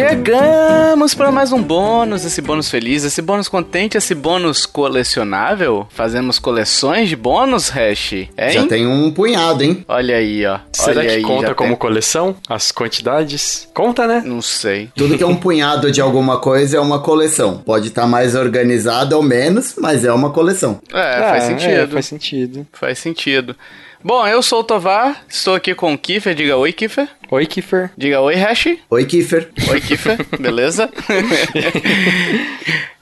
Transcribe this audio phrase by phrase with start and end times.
[0.00, 5.86] Chegamos para mais um bônus, esse bônus feliz, esse bônus contente, esse bônus colecionável.
[5.90, 8.12] Fazemos coleções de bônus, Hash?
[8.14, 8.28] Hein?
[8.50, 9.84] Já tem um punhado, hein?
[9.86, 10.58] Olha aí, ó.
[10.72, 12.34] Será Olha que aí, conta como tem- coleção?
[12.48, 13.68] As quantidades?
[13.74, 14.22] Conta, né?
[14.24, 14.88] Não sei.
[14.96, 17.58] Tudo que é um punhado de alguma coisa é uma coleção.
[17.58, 20.80] Pode estar mais organizado ou menos, mas é uma coleção.
[20.94, 21.70] É, faz Ah, sentido.
[21.72, 22.66] é, faz sentido.
[22.72, 23.54] Faz sentido.
[24.02, 26.34] Bom, eu sou o Tovar, estou aqui com o Kiffer.
[26.34, 27.06] Diga oi, Kiffer.
[27.30, 27.90] Oi, Kiffer.
[27.96, 28.66] Diga oi, Hash.
[28.90, 29.48] Oi, Kiefer.
[29.70, 30.90] Oi, Kiffer, beleza?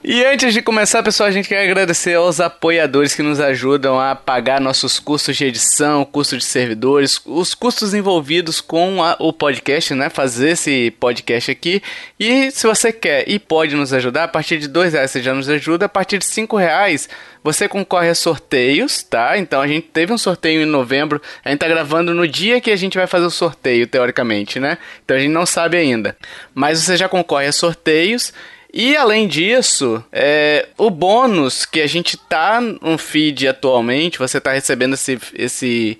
[0.03, 4.13] e antes de começar, pessoal, a gente quer agradecer aos apoiadores que nos ajudam a
[4.15, 9.95] pagar nossos custos de edição, custo de servidores, os custos envolvidos com a- o podcast,
[9.95, 10.09] né?
[10.11, 11.81] Fazer esse podcast aqui.
[12.19, 15.33] E se você quer e pode nos ajudar, a partir de dois reais você já
[15.33, 17.09] nos ajuda, a partir de cinco reais
[17.41, 19.37] você concorre a sorteios, tá?
[19.37, 22.69] Então a gente teve um sorteio em novembro, a gente tá gravando no dia que
[22.69, 24.18] a gente vai fazer o sorteio, teoricamente,
[24.59, 24.77] né?
[25.03, 26.15] Então a gente não sabe ainda.
[26.53, 28.33] Mas você já concorre a sorteios.
[28.71, 34.51] E além disso, é, o bônus que a gente tá no feed atualmente, você tá
[34.51, 35.99] recebendo esse, esse,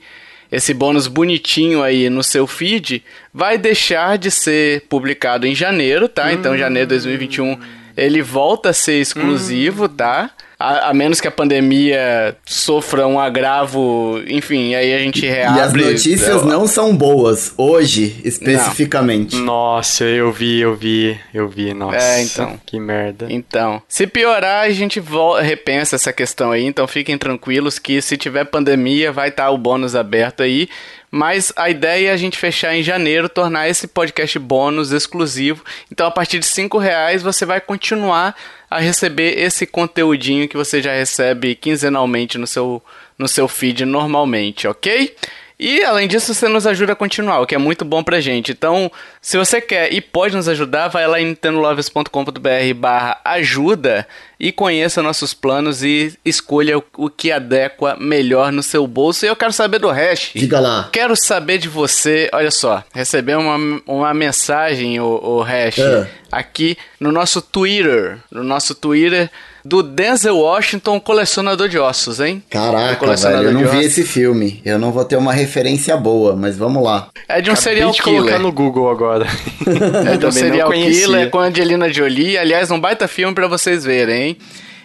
[0.52, 3.04] esse bônus bonitinho aí no seu feed,
[3.34, 6.32] vai deixar de ser publicado em janeiro, tá?
[6.32, 7.60] Então janeiro de 2021
[7.98, 10.32] ele volta a ser exclusivo, tá?
[10.62, 15.34] A, a menos que a pandemia sofra um agravo, enfim, aí a gente E as
[15.56, 15.86] reabre.
[15.86, 19.38] notícias não são boas, hoje, especificamente.
[19.38, 21.74] Nossa, eu vi, eu vi, eu vi.
[21.74, 22.60] Nossa, É, então.
[22.66, 23.28] Que merda.
[23.30, 25.02] Então, se piorar, a gente
[25.42, 26.66] repensa essa questão aí.
[26.66, 30.68] Então, fiquem tranquilos que se tiver pandemia, vai estar o bônus aberto aí.
[31.12, 35.64] Mas a ideia é a gente fechar em janeiro, tornar esse podcast bônus exclusivo.
[35.92, 38.36] Então, a partir de 5 reais, você vai continuar
[38.70, 42.84] a receber esse conteúdinho que você já recebe quinzenalmente no seu,
[43.18, 45.16] no seu feed normalmente, ok?
[45.60, 48.52] E além disso, você nos ajuda a continuar, o que é muito bom pra gente.
[48.54, 48.90] Então,
[49.22, 54.08] se você quer e pode nos ajudar, vai lá em nintendolovers.com.br barra ajuda
[54.40, 59.26] e conheça nossos planos e escolha o, que adequa melhor no seu bolso.
[59.26, 60.32] E eu quero saber do hash.
[60.34, 60.90] Diga lá.
[60.94, 66.08] Quero saber de você, olha só, receber uma, uma mensagem, o, o hash, É.
[66.32, 69.30] aqui no nosso Twitter, no nosso Twitter
[69.64, 72.44] do Denzel Washington, colecionador de ossos, hein?
[72.50, 73.86] Caraca, velho, eu não vi ossos.
[73.86, 74.62] esse filme.
[74.66, 77.10] Eu não vou ter uma referência boa, mas vamos lá.
[77.28, 78.20] É de um Acabei serial de killer.
[78.22, 79.26] colocar no Google agora.
[80.14, 82.38] É de um serial killer com a Angelina Jolie.
[82.38, 84.38] Aliás, um baita filme pra vocês verem, hein?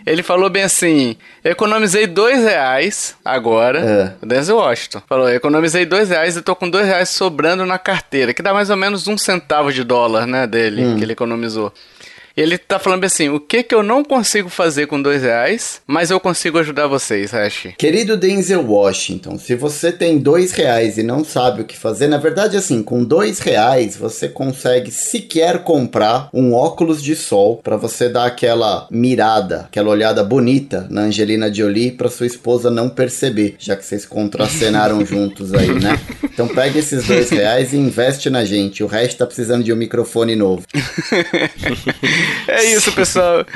[0.06, 3.78] Ele falou bem assim: economizei dois reais agora.
[3.78, 4.12] É.
[4.22, 8.34] O Denzel Washington falou: economizei dois reais e tô com dois reais sobrando na carteira,
[8.34, 10.46] que dá mais ou menos um centavo de dólar, né?
[10.46, 11.72] Dele, que ele economizou.
[12.36, 15.80] E ele tá falando assim: o que que eu não consigo fazer com dois reais,
[15.86, 17.68] mas eu consigo ajudar vocês, Hash?
[17.78, 22.18] Querido Denzel Washington, se você tem dois reais e não sabe o que fazer, na
[22.18, 28.08] verdade, assim, com dois reais você consegue sequer comprar um óculos de sol pra você
[28.08, 33.76] dar aquela mirada, aquela olhada bonita na Angelina Jolie pra sua esposa não perceber, já
[33.76, 36.00] que vocês contracenaram juntos aí, né?
[36.24, 38.82] Então pega esses dois reais e investe na gente.
[38.82, 40.64] O resto tá precisando de um microfone novo.
[42.48, 43.46] É isso, pessoal.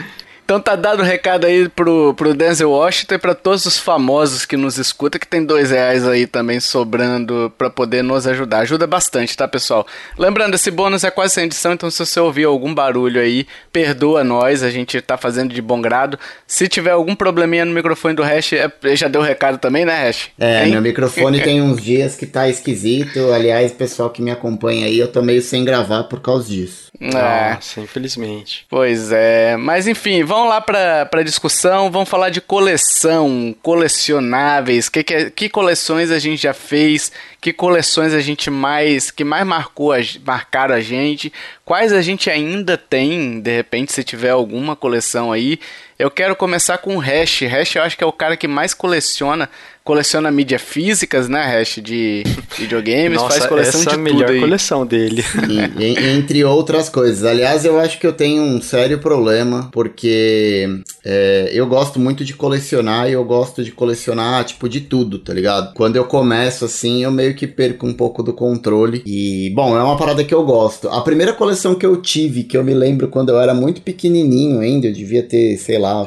[0.48, 4.46] Então tá dado o recado aí pro, pro Denzel Washington e pra todos os famosos
[4.46, 8.60] que nos escutam, que tem dois reais aí também sobrando pra poder nos ajudar.
[8.60, 9.86] Ajuda bastante, tá, pessoal?
[10.16, 14.24] Lembrando, esse bônus é quase sem edição, então se você ouvir algum barulho aí, perdoa
[14.24, 16.18] nós, a gente tá fazendo de bom grado.
[16.46, 20.08] Se tiver algum probleminha no microfone do Hash, é, já deu o recado também, né,
[20.08, 20.30] Hash?
[20.40, 20.70] É, Hein?
[20.72, 23.34] meu microfone tem uns dias que tá esquisito.
[23.34, 26.88] Aliás, pessoal que me acompanha aí, eu tô meio sem gravar por causa disso.
[26.98, 27.52] É.
[27.54, 28.64] Nossa, infelizmente.
[28.68, 35.02] Pois é, mas enfim, vamos lá pra, pra discussão, vamos falar de coleção, colecionáveis, que,
[35.02, 37.10] que, que coleções a gente já fez,
[37.40, 41.32] que coleções a gente mais, que mais marcou, a, marcaram a gente,
[41.64, 45.58] quais a gente ainda tem, de repente se tiver alguma coleção aí.
[45.98, 48.72] Eu quero começar com o Hash, Hash eu acho que é o cara que mais
[48.72, 49.50] coleciona,
[49.82, 52.22] coleciona mídia físicas, né, Hash, de
[52.56, 54.40] videogames, Nossa, faz coleção essa é de a melhor aí.
[54.40, 55.24] coleção dele.
[55.48, 57.24] E- entre outras coisas.
[57.24, 60.68] Aliás, eu acho que eu tenho um sério problema, porque
[61.10, 65.32] é, eu gosto muito de colecionar e eu gosto de colecionar, tipo, de tudo, tá
[65.32, 65.72] ligado?
[65.72, 69.02] Quando eu começo assim, eu meio que perco um pouco do controle.
[69.06, 70.86] E, bom, é uma parada que eu gosto.
[70.90, 74.60] A primeira coleção que eu tive, que eu me lembro quando eu era muito pequenininho
[74.60, 76.06] ainda, eu devia ter, sei lá,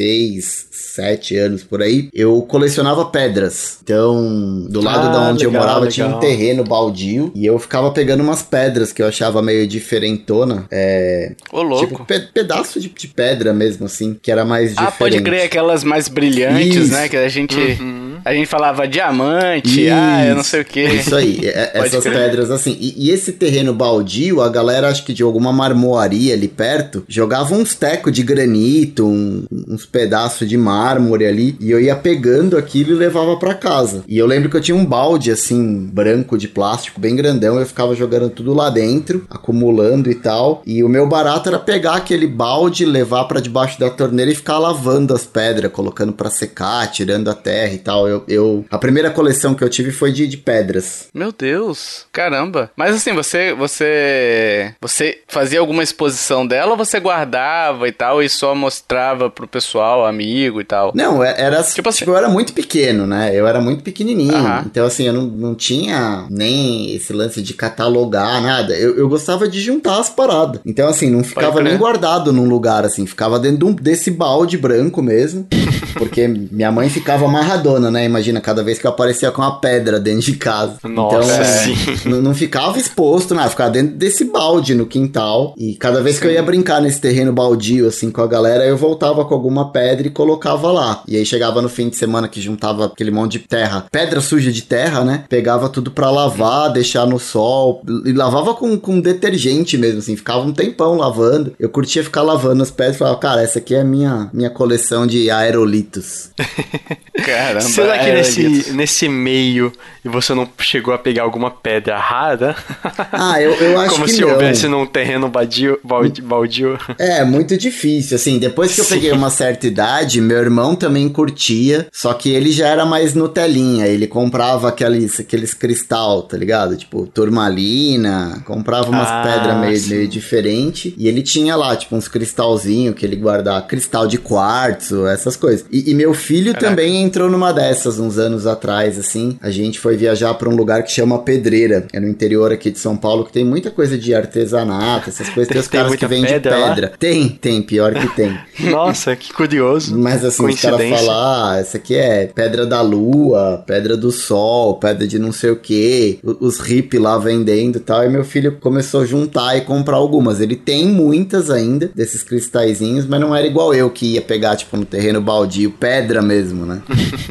[0.00, 3.78] seis, sete anos por aí, eu colecionava pedras.
[3.82, 6.20] Então, do lado Ah, da onde eu legal, morava tinha um legal.
[6.20, 10.66] terreno baldio e eu ficava pegando umas pedras que eu achava meio diferentona.
[10.70, 11.86] É, Ô, louco.
[11.86, 14.98] tipo, pe- pedaço de, de pedra mesmo, assim, que era mais Ah, diferente.
[14.98, 16.92] pode crer, aquelas mais brilhantes, Isso.
[16.92, 17.08] né?
[17.08, 17.56] Que a gente.
[17.56, 18.06] Uhum.
[18.24, 20.82] A gente falava diamante, ah, eu não sei o que.
[20.82, 22.76] Isso aí, é, essas pedras assim.
[22.80, 27.54] E, e, esse terreno baldio, a galera, acho que de alguma marmoaria ali perto, jogava
[27.54, 32.92] uns tecos de granito, um, uns pedaços de mármore ali, e eu ia pegando aquilo
[32.92, 34.04] e levava para casa.
[34.06, 37.66] E eu lembro que eu tinha um balde assim, branco de plástico, bem grandão, eu
[37.66, 40.62] ficava jogando tudo lá dentro, acumulando e tal.
[40.66, 44.58] E o meu barato era pegar aquele balde, levar para debaixo da torneira e ficar
[44.58, 48.08] lavando as pedras, colocando para secar, tirando a terra e tal.
[48.08, 51.08] Eu, eu, a primeira coleção que eu tive foi de, de pedras.
[51.14, 52.70] Meu Deus, caramba.
[52.76, 58.28] Mas assim, você, você, você fazia alguma exposição dela ou você guardava e tal e
[58.28, 60.92] só mostrava pro pessoal, amigo e tal?
[60.94, 63.30] Não, é, era tipo, assim, tipo eu era muito pequeno, né?
[63.34, 64.32] Eu era muito pequenininho.
[64.66, 68.74] Então assim, eu não, não tinha nem esse lance de catalogar nada.
[68.74, 70.60] Eu, eu gostava de juntar as paradas.
[70.64, 74.56] Então assim, não ficava nem guardado num lugar assim, ficava dentro de um, desse balde
[74.56, 75.46] branco mesmo.
[75.98, 78.04] Porque minha mãe ficava amarradona, né?
[78.04, 80.76] Imagina, cada vez que eu aparecia com uma pedra dentro de casa.
[80.84, 83.48] Nossa, então, é, não, não, ficava exposto, né?
[83.48, 85.54] Ficava dentro desse balde no quintal.
[85.56, 88.76] E cada vez que eu ia brincar nesse terreno baldio, assim, com a galera, eu
[88.76, 91.02] voltava com alguma pedra e colocava lá.
[91.06, 94.50] E aí chegava no fim de semana que juntava aquele monte de terra, pedra suja
[94.52, 95.24] de terra, né?
[95.28, 97.82] Pegava tudo pra lavar, deixar no sol.
[98.04, 100.16] E lavava com, com detergente mesmo, assim.
[100.16, 101.54] Ficava um tempão lavando.
[101.58, 104.50] Eu curtia ficar lavando as pedras e falava, cara, essa aqui é a minha, minha
[104.50, 106.30] coleção de aerolitos.
[107.24, 107.60] Caramba.
[107.60, 109.72] Será que nesse, nesse meio
[110.04, 112.54] você não chegou a pegar alguma pedra rara?
[113.12, 114.30] Ah, eu, eu acho Como que se não.
[114.30, 116.78] houvesse num terreno baldio, baldio.
[116.98, 118.16] É, muito difícil.
[118.16, 122.50] Assim, depois que eu peguei uma certa idade, meu irmão também curtia, só que ele
[122.50, 123.86] já era mais Nutelinha.
[123.86, 126.76] Ele comprava aqueles, aqueles cristal, tá ligado?
[126.76, 130.94] Tipo, turmalina, comprava umas ah, pedras meio, meio diferente.
[130.98, 135.64] E ele tinha lá, tipo, uns cristalzinhos que ele guardava, cristal de quartzo, essas coisas.
[135.70, 136.70] E, e meu filho Caraca.
[136.70, 139.38] também entrou numa dessas uns anos atrás, assim.
[139.40, 142.80] A gente foi viajar para um lugar que chama Pedreira, é no interior aqui de
[142.80, 145.52] São Paulo, que tem muita coisa de artesanato, essas coisas.
[145.52, 146.92] Tem, os caras que vendem pedra, pedra.
[146.98, 148.36] Tem, tem, pior que tem.
[148.70, 149.96] Nossa, que curioso.
[149.96, 154.78] Mas assim, os caras falam, ah, essa aqui é pedra da lua, pedra do sol,
[154.78, 158.04] pedra de não sei o que, os hip lá vendendo e tal.
[158.04, 160.40] E meu filho começou a juntar e comprar algumas.
[160.40, 164.76] Ele tem muitas ainda desses cristalzinhos, mas não era igual eu que ia pegar, tipo,
[164.76, 166.80] no terreno baldio, pedra mesmo, né?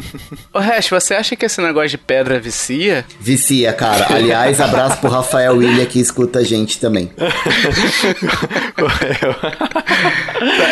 [0.53, 3.03] Ô, Hash, você acha que esse negócio de pedra vicia?
[3.19, 4.05] Vicia, cara.
[4.13, 7.11] Aliás, abraço pro Rafael William que escuta a gente também.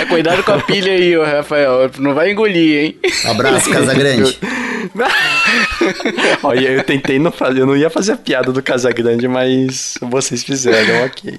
[0.09, 1.89] cuidado com a pilha aí, ô Rafael.
[1.99, 2.97] Não vai engolir, hein?
[3.25, 4.37] Abraço, Casa Grande.
[6.43, 9.97] Olha, eu tentei não fazer, eu não ia fazer a piada do Casa Grande, mas
[10.01, 11.35] vocês fizeram, ok.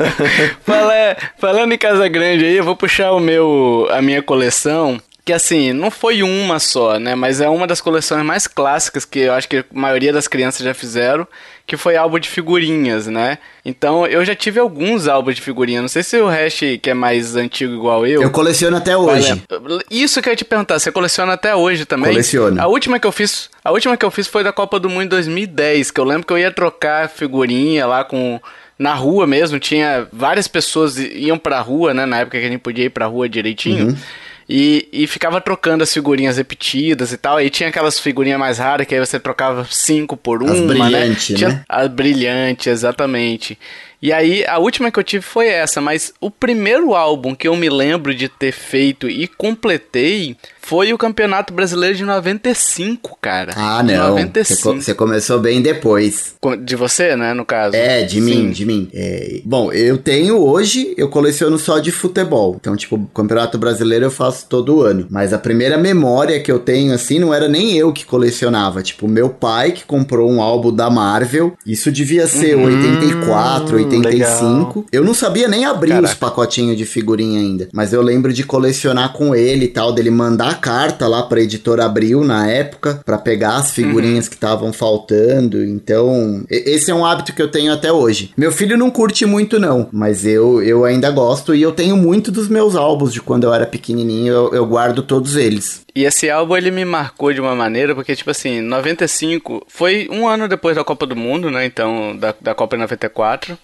[0.64, 5.32] Fala, falando em Casa Grande aí, eu vou puxar o meu, a minha coleção que
[5.32, 7.14] assim, não foi uma só, né?
[7.14, 10.62] Mas é uma das coleções mais clássicas que eu acho que a maioria das crianças
[10.62, 11.26] já fizeram,
[11.66, 13.38] que foi álbum de figurinhas, né?
[13.64, 15.80] Então eu já tive alguns álbuns de figurinha.
[15.80, 18.20] Não sei se o Hash, que é mais antigo igual eu.
[18.20, 19.42] Eu coleciono até hoje.
[19.90, 22.10] Isso que eu ia te perguntar, você coleciona até hoje também?
[22.10, 22.60] Coleciono.
[22.60, 25.04] A última que eu fiz, a última que eu fiz foi da Copa do Mundo
[25.04, 28.38] em 2010, que eu lembro que eu ia trocar figurinha lá com
[28.78, 32.60] na rua mesmo, tinha várias pessoas iam pra rua, né, na época que a gente
[32.60, 33.88] podia ir pra rua direitinho.
[33.88, 33.96] Uhum.
[34.48, 37.36] E, e ficava trocando as figurinhas repetidas e tal.
[37.38, 41.32] Aí tinha aquelas figurinhas mais raras que aí você trocava cinco por uma, as brilhante,
[41.32, 41.38] né?
[41.38, 43.58] Tinha, A brilhante, exatamente.
[44.04, 47.56] E aí, a última que eu tive foi essa, mas o primeiro álbum que eu
[47.56, 53.52] me lembro de ter feito e completei foi o Campeonato Brasileiro de 95, cara.
[53.54, 54.10] Ah, não.
[54.10, 54.82] 95.
[54.82, 56.34] Você começou bem depois.
[56.64, 57.76] De você, né, no caso?
[57.76, 58.20] É, de Sim.
[58.20, 58.88] mim, de mim.
[58.94, 62.56] É, bom, eu tenho hoje, eu coleciono só de futebol.
[62.58, 65.06] Então, tipo, o Campeonato Brasileiro eu faço todo ano.
[65.10, 68.82] Mas a primeira memória que eu tenho, assim, não era nem eu que colecionava.
[68.82, 71.54] Tipo, meu pai que comprou um álbum da Marvel.
[71.66, 73.93] Isso devia ser uhum, 84, 85.
[74.00, 74.84] Legal.
[74.92, 76.12] Eu não sabia nem abrir Caraca.
[76.12, 77.68] os pacotinhos de figurinha ainda.
[77.72, 81.84] Mas eu lembro de colecionar com ele e tal, dele mandar carta lá pra editora
[81.84, 84.30] Abril na época, para pegar as figurinhas uhum.
[84.30, 85.64] que estavam faltando.
[85.64, 88.32] Então, esse é um hábito que eu tenho até hoje.
[88.36, 92.30] Meu filho não curte muito, não, mas eu, eu ainda gosto e eu tenho muito
[92.30, 95.84] dos meus álbuns de quando eu era pequenininho, eu, eu guardo todos eles.
[95.94, 100.26] E esse álbum ele me marcou de uma maneira, porque, tipo assim, 95 foi um
[100.26, 101.64] ano depois da Copa do Mundo, né?
[101.64, 103.56] Então, da, da Copa 94.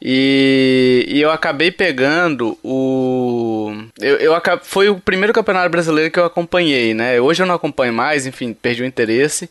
[0.00, 3.72] E, e eu acabei pegando o.
[4.00, 4.60] Eu, eu acab...
[4.64, 7.20] Foi o primeiro campeonato brasileiro que eu acompanhei, né?
[7.20, 9.50] Hoje eu não acompanho mais, enfim, perdi o interesse.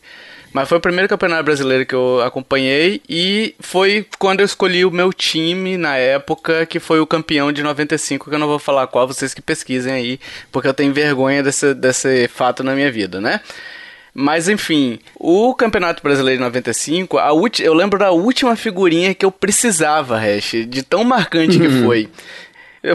[0.52, 4.90] Mas foi o primeiro campeonato brasileiro que eu acompanhei e foi quando eu escolhi o
[4.90, 8.86] meu time na época, que foi o campeão de 95, que eu não vou falar
[8.86, 13.20] qual, vocês que pesquisem aí, porque eu tenho vergonha desse, desse fato na minha vida,
[13.20, 13.40] né?
[14.20, 17.28] Mas enfim, o Campeonato Brasileiro de 95, a
[17.60, 21.84] eu lembro da última figurinha que eu precisava, Hash, de tão marcante que uhum.
[21.84, 22.08] foi.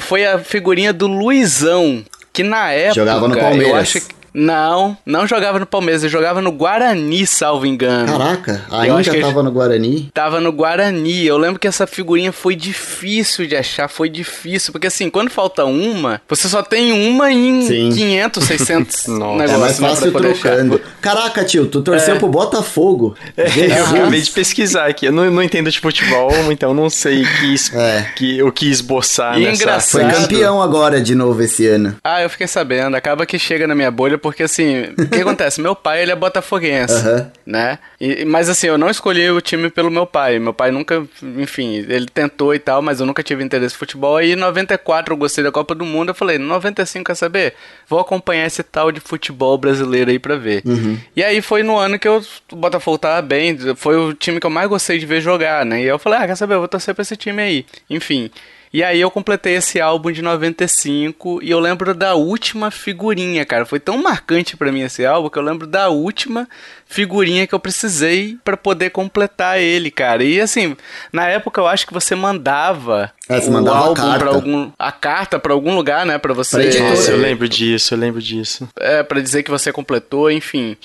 [0.01, 2.03] Foi a figurinha do Luizão,
[2.33, 2.95] que na época.
[2.95, 3.71] Jogava no Palmeiras.
[3.71, 8.11] Eu acho que não, não jogava no Palmeiras, ele jogava no Guarani, salvo engano.
[8.17, 10.09] Caraca, ainda tava no Guarani?
[10.13, 11.25] Tava no Guarani.
[11.25, 14.71] Eu lembro que essa figurinha foi difícil de achar, foi difícil.
[14.71, 17.91] Porque assim, quando falta uma, você só tem uma em Sim.
[17.91, 19.51] 500, 600 negócios.
[19.51, 20.75] É mais fácil trocando.
[20.75, 20.95] Achar.
[21.01, 22.19] Caraca, tio, tu torceu é.
[22.19, 23.15] pro Botafogo.
[23.37, 25.05] É, eu acabei de pesquisar aqui.
[25.05, 28.05] Eu não, não entendo de futebol, então não sei que, é.
[28.15, 29.63] que, o que esboçar e nessa...
[29.63, 30.01] Engraçado.
[30.01, 31.95] Foi campeão agora de novo esse ano.
[32.03, 32.95] Ah, eu fiquei sabendo.
[32.95, 35.61] Acaba que chega na minha bolha porque assim, o que acontece?
[35.61, 37.27] Meu pai, ele é botafoguense, uhum.
[37.45, 37.77] né?
[37.99, 40.39] E, mas assim, eu não escolhi o time pelo meu pai.
[40.39, 41.05] Meu pai nunca,
[41.37, 44.21] enfim, ele tentou e tal, mas eu nunca tive interesse em futebol.
[44.21, 47.53] E em 94 eu gostei da Copa do Mundo, eu falei, 95 quer saber?
[47.87, 50.63] Vou acompanhar esse tal de futebol brasileiro aí pra ver.
[50.65, 50.97] Uhum.
[51.13, 54.45] E aí foi no ano que eu, o Botafogo tava bem, foi o time que
[54.45, 55.81] eu mais gostei de ver jogar, né?
[55.81, 56.53] E eu falei, ah, quer saber?
[56.53, 57.65] Eu vou torcer pra esse time aí.
[57.89, 58.31] Enfim.
[58.73, 63.67] E aí eu completei esse álbum de 95 e eu lembro da última figurinha, cara.
[63.67, 66.49] Foi tão marcante para mim esse álbum que eu lembro da última
[66.87, 70.23] figurinha que eu precisei para poder completar ele, cara.
[70.23, 70.75] E assim,
[71.11, 74.25] na época eu acho que você mandava é, você o mandava álbum a carta.
[74.25, 76.79] algum a carta para algum lugar, né, para você.
[76.79, 78.67] Nossa, eu lembro disso, eu lembro disso.
[78.79, 80.75] É, para dizer que você completou, enfim.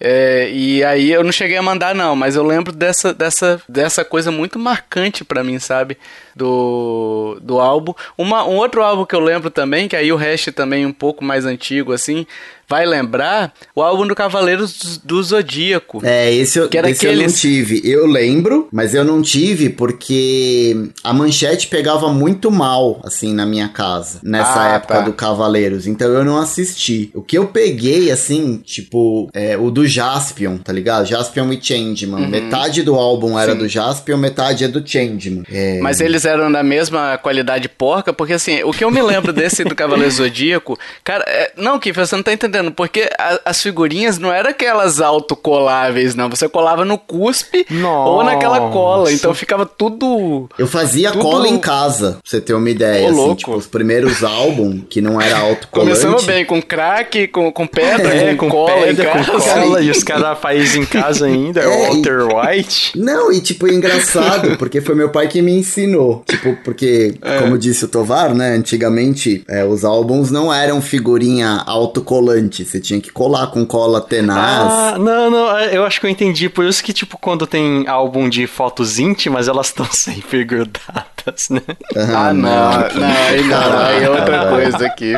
[0.00, 4.04] É, e aí eu não cheguei a mandar não, mas eu lembro dessa, dessa, dessa
[4.04, 5.96] coisa muito marcante para mim, sabe?
[6.34, 7.94] Do, do álbum.
[8.18, 11.24] Uma, um outro álbum que eu lembro também, que aí o resto também um pouco
[11.24, 12.26] mais antigo assim,
[12.68, 16.00] vai lembrar o álbum do Cavaleiros do, Zodíaco.
[16.04, 17.22] É, esse, eu, que era esse aqueles...
[17.22, 17.80] eu não tive.
[17.84, 23.68] Eu lembro, mas eu não tive porque a manchete pegava muito mal, assim, na minha
[23.68, 25.00] casa, nessa ah, época tá.
[25.00, 25.86] do Cavaleiros.
[25.86, 27.10] Então eu não assisti.
[27.14, 31.06] O que eu peguei, assim, tipo, é, o do Jaspion, tá ligado?
[31.06, 32.22] Jaspion e Changeman.
[32.22, 32.28] Uhum.
[32.28, 33.58] Metade do álbum era Sim.
[33.58, 35.44] do Jaspion, metade é do Changeman.
[35.50, 35.78] É...
[35.80, 39.64] Mas eles eram da mesma qualidade porca, porque assim, o que eu me lembro desse
[39.64, 41.52] do Cavaleiros Zodíaco, cara, é...
[41.56, 46.14] não, Kiff, você não tá entendendo entendendo, porque a, as figurinhas não eram aquelas autocoláveis,
[46.14, 46.28] não.
[46.28, 48.10] Você colava no cuspe Nossa.
[48.10, 50.48] ou naquela cola, então ficava tudo.
[50.58, 51.22] Eu fazia tudo...
[51.22, 53.06] cola em casa, pra você ter uma ideia.
[53.06, 53.36] Ô, assim, louco.
[53.36, 55.68] tipo, os primeiros álbuns que não era autocolante.
[55.70, 59.90] Começamos bem, com crack, com, com pedra, é, com, com cola pedra, com cola, e
[59.90, 62.56] os caras fazem em casa ainda, é, Walter e...
[62.56, 62.98] White.
[62.98, 66.22] Não, e tipo, é engraçado, porque foi meu pai que me ensinou.
[66.28, 67.38] Tipo, porque, é.
[67.38, 73.00] como disse o Tovar, né, antigamente é, os álbuns não eram figurinha autocolante você tinha
[73.00, 74.72] que colar com cola tenaz.
[74.72, 76.48] Ah, não, não, é, eu acho que eu entendi.
[76.48, 81.62] Por isso que, tipo, quando tem álbum de fotos íntimas, elas estão sempre grudadas, né?
[81.96, 85.14] Ah, ah não, não, não, não, aí é outra coisa aqui.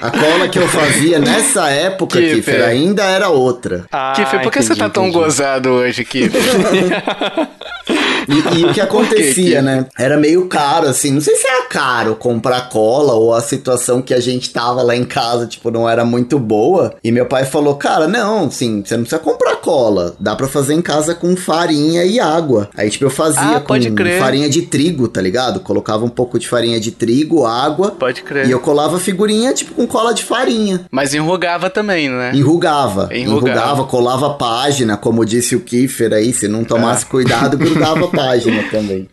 [0.00, 3.86] A cola que eu fazia nessa época, Kiffer, ainda era outra.
[3.92, 5.24] Ah, Kiffer, por que entendi, você tá tão entendi.
[5.24, 6.40] gozado hoje, Kiffer?
[8.28, 9.86] E, e, o que acontecia, né?
[9.96, 11.12] Era meio caro, assim.
[11.12, 14.96] Não sei se era caro comprar cola ou a situação que a gente tava lá
[14.96, 16.94] em casa, tipo, não era muito boa.
[17.02, 20.14] E meu pai falou, cara, não, sim, você não precisa comprar cola.
[20.20, 22.68] Dá pra fazer em casa com farinha e água.
[22.76, 23.74] Aí, tipo, eu fazia ah, com
[24.18, 25.60] farinha de trigo, tá ligado?
[25.60, 27.90] Colocava um pouco de farinha de trigo, água.
[27.90, 28.46] Pode crer.
[28.46, 30.86] E eu colava figurinha, tipo, com cola de farinha.
[30.90, 32.32] Mas enrugava também, né?
[32.34, 33.08] Enrugava.
[33.12, 37.08] Enrugava, enrugava colava página, como disse o Kiefer aí, se não tomasse é.
[37.08, 39.08] cuidado, grudava página também.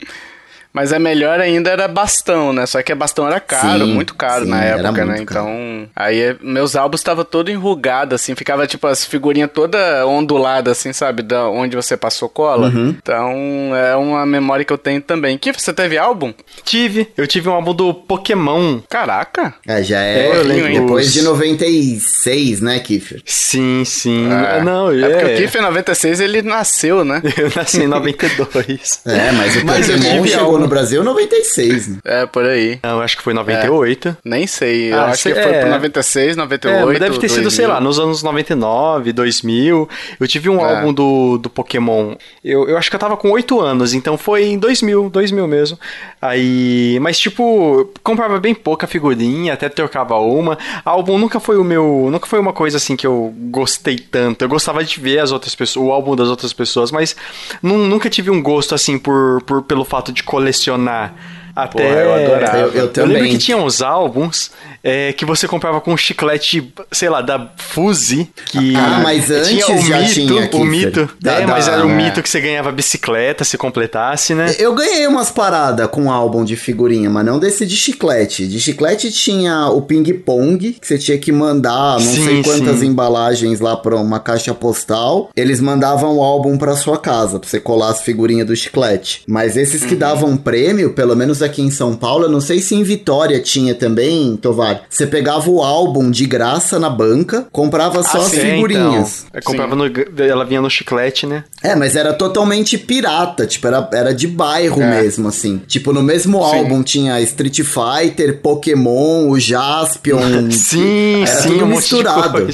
[0.74, 2.66] Mas a melhor ainda era bastão, né?
[2.66, 5.18] Só que bastão era caro, sim, muito caro sim, na época, né?
[5.22, 10.72] Então, aí é, meus álbuns estavam todo enrugado, assim, ficava tipo as figurinhas toda ondulada,
[10.72, 11.22] assim, sabe?
[11.22, 12.70] Da onde você passou cola.
[12.70, 12.90] Uhum.
[12.90, 13.32] Então,
[13.76, 15.38] é uma memória que eu tenho também.
[15.38, 16.34] Que você teve álbum?
[16.64, 17.08] Tive.
[17.16, 18.80] Eu tive um álbum do Pokémon.
[18.90, 19.54] Caraca.
[19.68, 20.30] É, já é.
[20.30, 23.22] é depois de 96, né, Kiffer?
[23.26, 24.28] Sim, sim.
[24.32, 24.64] É.
[24.64, 25.02] Não, é.
[25.02, 27.22] é porque o Kiffer 96 ele nasceu, né?
[27.38, 29.02] Eu nasci em 92.
[29.06, 31.98] é, mas o mas Pokémon chegou no Brasil 96, né?
[32.06, 32.80] É, por aí.
[32.82, 34.08] Não, acho que foi 98.
[34.10, 34.94] É, nem sei.
[34.94, 35.66] Eu ah, acho que foi é.
[35.66, 36.90] 96, 98.
[36.90, 37.30] É, deve ter 2000.
[37.30, 39.90] sido, sei lá, nos anos 99, 2000.
[40.20, 40.64] Eu tive um é.
[40.64, 42.16] álbum do, do Pokémon.
[42.44, 45.80] Eu, eu acho que eu tava com 8 anos, então foi em 2000, 2000 mesmo.
[46.22, 46.98] Aí.
[47.02, 50.58] Mas, tipo, comprava bem pouca figurinha, até trocava uma.
[50.86, 52.08] Álbum nunca foi o meu.
[52.10, 54.44] Nunca foi uma coisa assim que eu gostei tanto.
[54.44, 57.16] Eu gostava de ver as outras pessoas, o álbum das outras pessoas, mas
[57.62, 61.16] nunca tive um gosto assim por, por pelo fato de colecionar colecionar
[61.56, 62.58] Até Porra, eu adorava.
[62.58, 64.52] Eu, eu, eu lembro que tinha uns álbuns
[64.84, 69.78] é, que você comprava com chiclete, sei lá, da Fuse, que ah, mas antes tinha
[69.78, 71.10] o já mito, tinha aqui, o mito.
[71.22, 74.54] Da, é, da, mas era o um mito que você ganhava bicicleta se completasse, né?
[74.58, 78.48] Eu ganhei umas paradas com álbum de figurinha, mas não desse de chiclete.
[78.48, 82.88] De chiclete tinha o ping-pong, que você tinha que mandar não sim, sei quantas sim.
[82.88, 85.30] embalagens lá pra uma caixa postal.
[85.36, 89.24] Eles mandavam o álbum pra sua casa, pra você colar as figurinhas do chiclete.
[89.28, 90.00] Mas esses que uhum.
[90.00, 93.76] davam prêmio, pelo menos aqui em São Paulo, eu não sei se em Vitória tinha
[93.76, 94.84] também, Tovar.
[94.90, 99.26] Você pegava o álbum de graça na banca, comprava só ah, as sim, figurinhas.
[99.30, 99.42] Então.
[99.44, 99.86] comprava no,
[100.18, 101.44] ela vinha no chiclete, né?
[101.62, 105.02] É, mas era totalmente pirata, tipo, era, era de bairro é.
[105.02, 105.62] mesmo, assim.
[105.68, 106.58] Tipo, no mesmo sim.
[106.58, 110.50] álbum tinha Street Fighter, Pokémon, o Jaspion.
[110.52, 112.48] sim, era sim, tudo um misturado.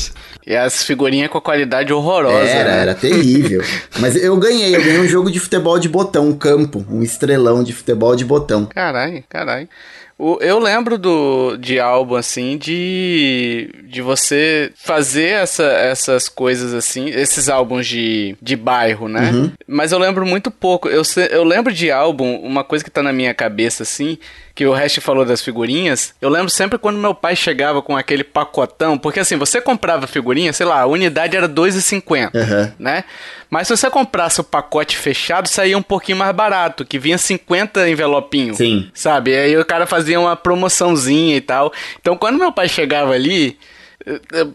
[0.50, 2.50] E as figurinhas com a qualidade horrorosa.
[2.50, 2.82] Era, né?
[2.82, 3.62] era terrível.
[4.00, 7.64] Mas eu ganhei, eu ganhei um jogo de futebol de botão, um campo, um estrelão
[7.64, 8.66] de futebol de botão.
[8.66, 9.70] Caralho, caralho.
[10.42, 17.48] Eu lembro do, de álbum, assim, de, de você fazer essa, essas coisas, assim, esses
[17.48, 19.32] álbuns de, de bairro, né?
[19.32, 19.52] Uhum.
[19.66, 20.90] Mas eu lembro muito pouco.
[20.90, 24.18] Eu, eu lembro de álbum, uma coisa que tá na minha cabeça, assim,
[24.60, 28.26] que o resto falou das figurinhas, eu lembro sempre quando meu pai chegava com aquele
[28.26, 32.72] pacotão, porque assim, você comprava figurinha, sei lá, a unidade era 2,50, uhum.
[32.78, 33.06] né?
[33.50, 37.90] Mas se você comprasse o pacote fechado, saía um pouquinho mais barato, que vinha 50
[37.90, 38.58] envelopinhos.
[38.58, 38.90] Sim.
[38.94, 39.32] Sabe?
[39.32, 41.72] E aí o cara fazia uma promoçãozinha e tal.
[42.02, 43.58] Então quando meu pai chegava ali,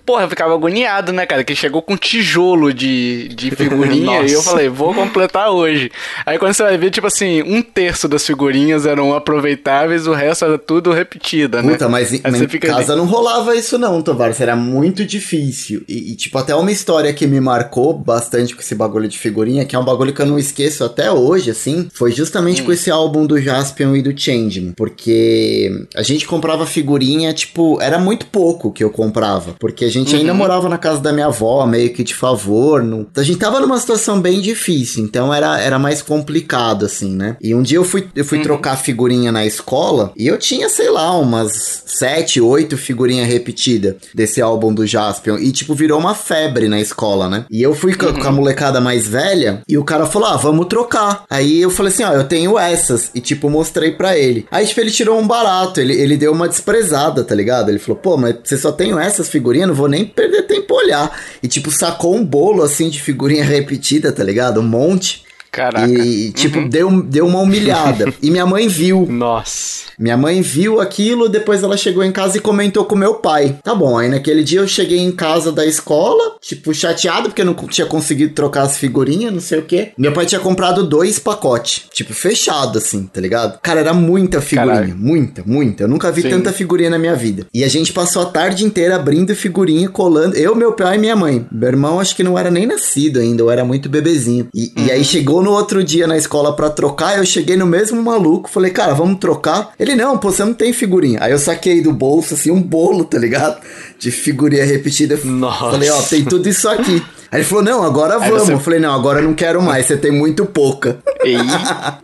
[0.06, 1.44] Porra, eu ficava agoniado, né, cara?
[1.44, 5.90] Que chegou com tijolo de, de figurinha e eu falei, vou completar hoje.
[6.24, 10.46] Aí quando você vai ver, tipo assim, um terço das figurinhas eram aproveitáveis, o resto
[10.46, 11.72] era tudo repetida, né?
[11.72, 13.00] Puta, mas em, em casa ali...
[13.00, 14.34] não rolava isso não, Tovar.
[14.38, 15.84] Era muito difícil.
[15.86, 19.66] E, e, tipo, até uma história que me marcou bastante com esse bagulho de figurinha,
[19.66, 22.64] que é um bagulho que eu não esqueço até hoje, assim, foi justamente hum.
[22.64, 24.72] com esse álbum do Jaspion e do Changeman.
[24.72, 29.54] Porque a gente comprava figurinha, tipo, era muito pouco que eu comprava morava.
[29.58, 30.20] Porque a gente uhum.
[30.20, 32.82] ainda morava na casa da minha avó, meio que de favor.
[32.82, 33.06] No...
[33.16, 37.36] A gente tava numa situação bem difícil, então era, era mais complicado, assim, né?
[37.40, 38.44] E um dia eu fui, eu fui uhum.
[38.44, 44.40] trocar figurinha na escola e eu tinha, sei lá, umas sete, oito figurinhas repetidas desse
[44.40, 45.38] álbum do Jaspion.
[45.38, 47.46] E, tipo, virou uma febre na escola, né?
[47.50, 47.98] E eu fui uhum.
[47.98, 48.36] com a uhum.
[48.36, 51.24] molecada mais velha e o cara falou: ah, vamos trocar.
[51.28, 53.10] Aí eu falei assim: ó, eu tenho essas.
[53.14, 54.46] E, tipo, mostrei pra ele.
[54.50, 57.68] Aí, tipo, ele tirou um barato, ele, ele deu uma desprezada, tá ligado?
[57.68, 60.74] Ele falou: pô, mas você só tem essas essas figurinhas, não vou nem perder tempo
[60.74, 61.18] olhar.
[61.42, 64.60] E, tipo, sacou um bolo, assim, de figurinha repetida, tá ligado?
[64.60, 65.24] Um monte.
[65.54, 65.88] Caraca.
[65.88, 66.68] E, tipo, uhum.
[66.68, 68.12] deu, deu uma humilhada.
[68.20, 69.06] e minha mãe viu.
[69.08, 69.84] Nossa.
[69.96, 73.56] Minha mãe viu aquilo, depois ela chegou em casa e comentou com meu pai.
[73.62, 77.46] Tá bom, aí naquele dia eu cheguei em casa da escola, tipo, chateado, porque eu
[77.46, 79.92] não tinha conseguido trocar as figurinhas, não sei o quê.
[79.96, 83.60] Meu pai tinha comprado dois pacotes, tipo, fechado, assim, tá ligado?
[83.62, 84.74] Cara, era muita figurinha.
[84.74, 84.96] Caralho.
[84.96, 85.84] Muita, muita.
[85.84, 86.30] Eu nunca vi Sim.
[86.30, 87.46] tanta figurinha na minha vida.
[87.54, 90.36] E a gente passou a tarde inteira abrindo figurinha, colando.
[90.36, 91.46] Eu, meu pai e minha mãe.
[91.52, 94.48] Meu irmão acho que não era nem nascido ainda, eu era muito bebezinho.
[94.52, 94.86] E, uhum.
[94.86, 95.04] e aí uhum.
[95.04, 98.94] chegou no outro dia na escola para trocar, eu cheguei no mesmo maluco, falei, cara,
[98.94, 99.72] vamos trocar?
[99.78, 101.18] Ele, não, pô, você não tem figurinha.
[101.22, 103.60] Aí eu saquei do bolso, assim, um bolo, tá ligado?
[103.98, 105.18] De figurinha repetida.
[105.22, 105.70] Nossa.
[105.72, 107.02] Falei, ó, tem tudo isso aqui.
[107.30, 108.44] Aí ele falou, não, agora vamos.
[108.44, 108.52] Você...
[108.52, 110.98] Eu falei, não, agora eu não quero mais, você tem muito pouca.
[111.22, 111.36] Ei,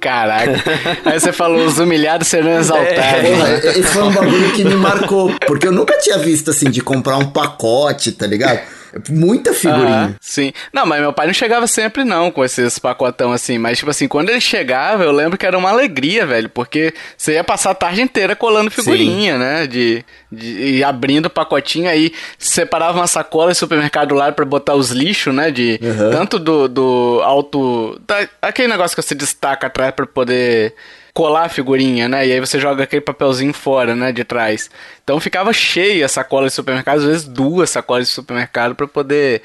[0.01, 0.63] caraca.
[1.05, 2.95] Aí você falou, os humilhados serão exaltados.
[2.95, 6.81] É, esse foi um bagulho que me marcou, porque eu nunca tinha visto, assim, de
[6.81, 8.61] comprar um pacote, tá ligado?
[9.09, 10.17] Muita figurinha.
[10.21, 10.53] sim.
[10.73, 13.59] Não, mas meu pai não chegava sempre não com esses pacotão assim.
[13.59, 16.49] Mas, tipo assim, quando ele chegava, eu lembro que era uma alegria, velho.
[16.49, 19.39] Porque você ia passar a tarde inteira colando figurinha, sim.
[19.39, 19.67] né?
[19.67, 22.13] De, de, e abrindo o pacotinho aí.
[22.39, 25.51] Separava uma sacola em supermercado lá para botar os lixos, né?
[25.51, 26.11] De, uhum.
[26.11, 28.01] Tanto do, do alto...
[28.07, 30.75] Da, aquele negócio que você destaca atrás para poder
[31.21, 32.27] colar a figurinha, né?
[32.27, 34.71] E aí você joga aquele papelzinho fora, né, de trás.
[35.05, 39.43] Então ficava cheia a sacola de supermercado, às vezes duas sacolas de supermercado para poder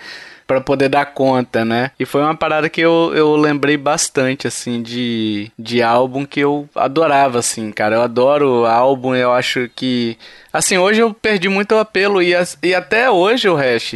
[0.47, 1.91] para poder dar conta, né?
[1.99, 6.69] E foi uma parada que eu, eu lembrei bastante, assim, de, de álbum que eu
[6.75, 7.95] adorava, assim, cara.
[7.95, 10.15] Eu adoro álbum, eu acho que...
[10.53, 13.95] Assim, hoje eu perdi muito o apelo e, e até hoje o Hash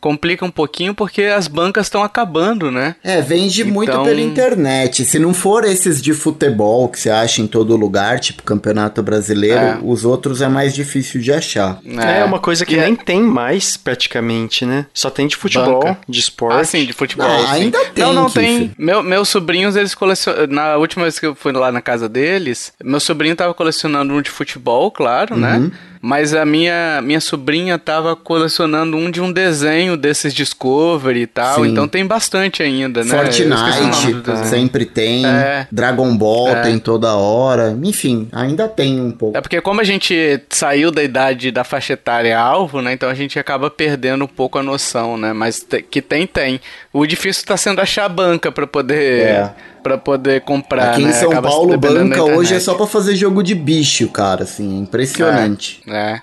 [0.00, 2.96] complica um pouquinho porque as bancas estão acabando, né?
[3.02, 3.74] É, vende então...
[3.74, 5.04] muito pela internet.
[5.04, 9.60] Se não for esses de futebol que você acha em todo lugar, tipo Campeonato Brasileiro,
[9.60, 9.78] é.
[9.82, 11.78] os outros é mais difícil de achar.
[11.84, 12.96] É, é uma coisa que e nem é...
[12.96, 14.86] tem mais praticamente, né?
[14.92, 15.98] Só tem de futebol, Banca.
[16.08, 16.60] de esporte.
[16.60, 17.26] Ah, sim, de futebol.
[17.26, 18.04] Ah, ainda tem.
[18.04, 18.72] Não, não tem.
[18.78, 20.46] Meu, meus sobrinhos, eles colecionam.
[20.46, 24.22] Na última vez que eu fui lá na casa deles, meu sobrinho tava colecionando um
[24.22, 25.56] de futebol, claro, né?
[25.56, 25.64] uhum.
[25.64, 25.70] né?
[26.00, 31.62] Mas a minha, minha sobrinha tava colecionando um de um desenho desses Discovery e tal.
[31.62, 31.70] Sim.
[31.70, 33.10] Então tem bastante ainda, né?
[33.10, 35.26] Fortnite sempre tem.
[35.26, 35.66] É.
[35.70, 36.62] Dragon Ball é.
[36.62, 37.76] tem toda hora.
[37.82, 39.36] Enfim, ainda tem um pouco.
[39.36, 42.92] É porque como a gente saiu da idade da faixa etária alvo, né?
[42.92, 45.32] Então a gente acaba perdendo um pouco a noção, né?
[45.32, 46.60] Mas que tem, tem.
[46.92, 49.22] O difícil tá sendo achar a banca para poder.
[49.22, 49.54] É
[49.88, 50.90] para poder comprar.
[50.90, 51.10] Aqui né?
[51.10, 54.80] em São Acaba Paulo, banca hoje é só para fazer jogo de bicho, cara, assim,
[54.80, 55.80] impressionante.
[55.86, 55.96] É.
[55.96, 56.22] é.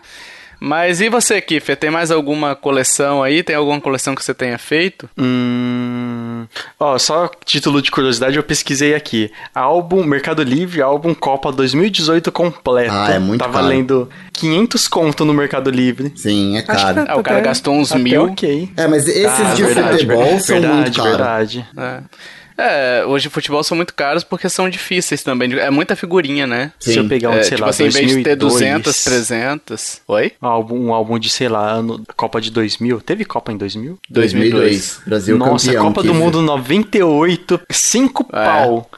[0.57, 1.75] Mas e você, Kiffer?
[1.75, 3.43] Tem mais alguma coleção aí?
[3.43, 5.09] Tem alguma coleção que você tenha feito?
[5.17, 6.45] Hum.
[6.79, 9.31] Ó, só título de curiosidade, eu pesquisei aqui.
[9.53, 12.93] Álbum Mercado Livre, álbum Copa 2018 completo.
[12.93, 13.63] Ah, é muito Tá caro.
[13.63, 16.13] valendo 500 conto no Mercado Livre.
[16.15, 17.05] Sim, é caro.
[17.07, 18.25] Ah, o cara gastou uns mil.
[18.25, 18.69] ok.
[18.77, 21.11] É, mas esses ah, de verdade, futebol verdade, são verdade, muito caros.
[21.11, 22.05] Verdade, verdade.
[22.11, 22.44] É.
[22.57, 25.53] É, hoje futebol são muito caros porque são difíceis também.
[25.59, 26.71] É muita figurinha, né?
[26.79, 26.93] Sim.
[26.93, 29.03] Se eu pegar um, é, sei tipo lá, assim, 2002, em vez de ter 200,
[29.03, 30.01] 300...
[30.07, 30.31] Oi?
[30.41, 33.01] Um álbum, um álbum de, sei lá, ano, Copa de 2000.
[33.01, 33.99] Teve Copa em 2000?
[34.09, 35.01] 2002.
[35.05, 35.85] Brasil Nossa, campeão.
[35.85, 38.45] Copa do Mundo 98, 5 é.
[38.45, 38.89] pau.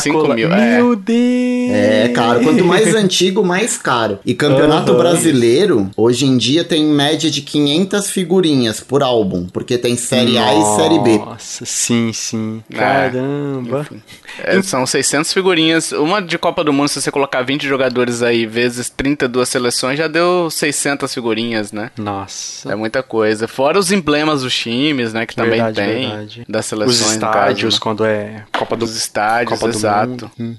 [0.00, 0.76] 5 mil, é.
[0.76, 1.70] Meu Deus!
[1.70, 2.40] É, caro.
[2.42, 4.18] Quanto mais antigo, mais caro.
[4.24, 4.98] E campeonato uhum.
[4.98, 10.50] brasileiro, hoje em dia, tem média de 500 figurinhas por álbum, porque tem série Nossa,
[10.50, 11.18] A e série B.
[11.18, 12.62] Nossa, sim, sim.
[12.72, 12.76] É.
[12.76, 13.86] Caramba.
[14.38, 15.92] É, são 600 figurinhas.
[15.92, 20.08] Uma de Copa do Mundo, se você colocar 20 jogadores aí, vezes 32 seleções, já
[20.08, 21.90] deu 600 figurinhas, né?
[21.96, 22.72] Nossa.
[22.72, 23.46] É muita coisa.
[23.46, 26.08] Fora os emblemas dos times, né, que verdade, também tem.
[26.08, 26.44] Verdade.
[26.48, 27.00] Das seleções.
[27.00, 27.80] Os estádios, caso, né?
[27.80, 30.30] quando é Copa dos estádios, Copa exato.
[30.38, 30.56] Hum.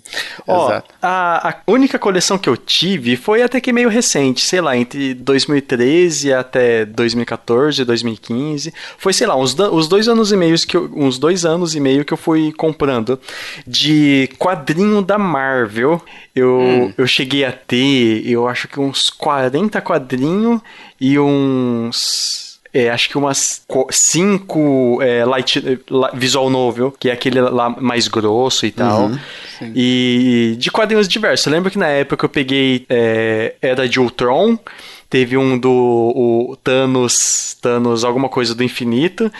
[0.48, 0.94] Ó, exato.
[1.02, 5.14] A, a única coleção que eu tive foi até que meio recente, sei lá, entre
[5.14, 8.74] 2013 até 2014, 2015.
[8.98, 11.80] Foi, sei lá, uns, uns dois anos e meio que eu, uns dois anos e
[11.80, 13.20] meio que eu fui comprando
[13.66, 16.02] de quadrinho da Marvel.
[16.36, 16.94] Eu, hum.
[16.98, 20.62] eu cheguei a ter, eu acho que uns 40 quadrinhos
[21.00, 22.45] e uns
[22.76, 25.64] é, acho que umas cinco é, light,
[26.14, 29.06] visual novel, que é aquele lá mais grosso e tal.
[29.06, 29.20] Uhum,
[29.74, 31.46] e de quadrinhos diversos.
[31.46, 34.60] Eu lembro que na época eu peguei é, Era de Ultron,
[35.10, 39.32] teve um do o Thanos, Thanos, alguma coisa do infinito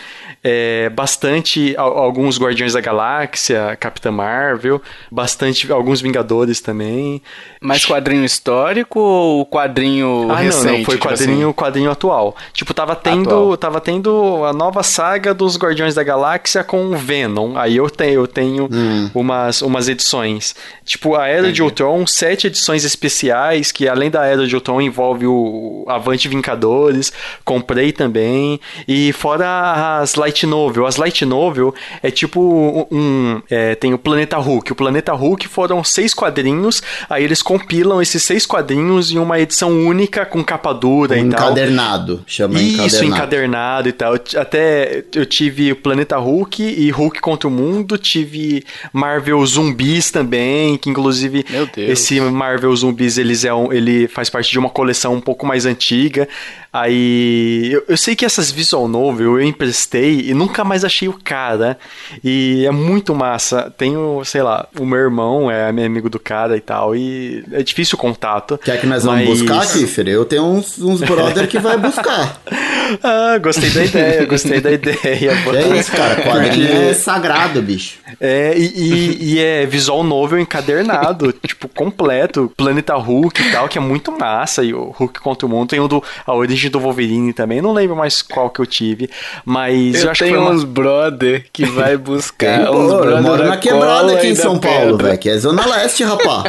[0.48, 4.80] é, bastante alguns Guardiões da Galáxia, Capitã Marvel,
[5.10, 7.20] bastante alguns Vingadores também.
[7.60, 10.66] Mas quadrinho histórico ou quadrinho ah, recente?
[10.66, 11.52] Não, não, foi tipo quadrinho, assim?
[11.52, 12.36] quadrinho atual.
[12.52, 13.56] Tipo, tava tendo, atual.
[13.56, 17.56] tava tendo a nova saga dos Guardiões da Galáxia com o Venom.
[17.56, 19.10] Aí eu tenho, eu tenho hum.
[19.12, 20.54] umas, umas edições.
[20.84, 25.26] Tipo, a Era de Ultron, sete edições especiais, que além da Era de Ultron envolve
[25.26, 27.12] o Avante Vingadores,
[27.44, 28.60] comprei também.
[28.86, 30.86] E fora as Light light novel.
[30.86, 33.40] As light novel é tipo um.
[33.48, 34.72] É, tem o Planeta Hulk.
[34.72, 39.70] O Planeta Hulk foram seis quadrinhos, aí eles compilam esses seis quadrinhos em uma edição
[39.86, 41.52] única com capa dura um e tal.
[41.52, 43.06] Encadernado, chama Isso, encadernado.
[43.06, 44.14] encadernado e tal.
[44.36, 50.76] Até eu tive o Planeta Hulk e Hulk contra o Mundo, tive Marvel Zumbis também,
[50.76, 51.44] que inclusive
[51.76, 55.64] esse Marvel Zumbis eles é um, ele faz parte de uma coleção um pouco mais
[55.64, 56.28] antiga.
[56.78, 61.14] Aí eu, eu, sei que essas visual novel eu emprestei e nunca mais achei o
[61.14, 61.78] cara.
[62.22, 63.72] E é muito massa.
[63.78, 66.94] Tenho, sei lá, o meu irmão é amigo do cara e tal.
[66.94, 68.58] E é difícil o contato.
[68.58, 69.40] Quer que nós vamos mas...
[69.40, 70.06] buscar, Kiffer?
[70.06, 72.42] Eu tenho uns, uns brother que vai buscar.
[73.02, 74.96] ah, gostei da ideia, gostei da ideia.
[75.56, 76.16] É isso, cara.
[76.16, 76.88] Quadrinho Porque...
[76.90, 77.98] é sagrado, bicho.
[78.20, 82.52] É, e, e, e, é visual novel encadernado, tipo, completo.
[82.56, 84.62] Planeta Hulk e tal, que é muito massa.
[84.62, 85.68] E o Hulk contra o mundo.
[85.68, 89.08] Tem o do A Origem do Wolverine também, não lembro mais qual que eu tive,
[89.44, 93.22] mas eu, eu acho que foi uns brother que vai buscar tem, uns brother eu
[93.22, 96.44] moro na quebrada aqui em São Paulo, velho, que é Zona Leste, rapá.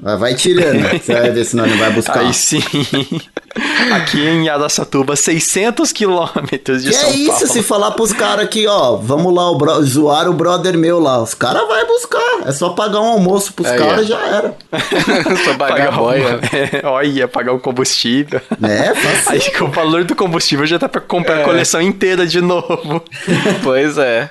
[0.00, 2.20] Vai tirando, você vai ver se não vai buscar.
[2.20, 2.62] Aí sim.
[3.92, 7.46] Aqui em Araçatuba, 600 quilômetros de que São é isso, Paulo.
[7.48, 11.22] se falar pros caras aqui, ó, vamos lá, o bro, zoar o brother meu lá.
[11.22, 12.46] Os caras vai buscar.
[12.46, 14.54] É só pagar um almoço pros caras e já era.
[15.44, 16.40] só pagar, pagar a boia.
[16.52, 18.40] É, olha, pagar o combustível.
[18.62, 19.32] É, fácil.
[19.32, 21.42] Aí que o valor do combustível já tá pra comprar é.
[21.42, 23.02] a coleção inteira de novo.
[23.62, 24.30] pois é.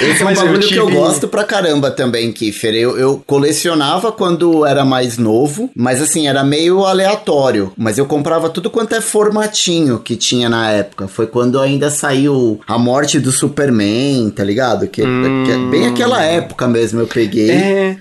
[0.00, 0.74] Esse é um bagulho tive...
[0.74, 2.74] que eu gosto pra caramba também, Kiffer.
[2.74, 7.72] Eu, eu colecionava quando era mais novo, mas assim, era meio aleatório.
[7.76, 11.06] Mas eu comprava tudo quanto é formatinho que tinha na época.
[11.06, 14.88] Foi quando ainda saiu a morte do Superman, tá ligado?
[14.88, 15.44] Que, hum.
[15.46, 17.52] que é bem aquela época mesmo eu peguei.
[17.52, 17.96] É.